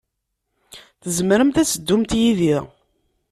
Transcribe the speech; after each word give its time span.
Tzemremt 1.03 1.61
ad 1.61 1.67
teddumt 1.67 2.11
yid-i. 2.19 2.55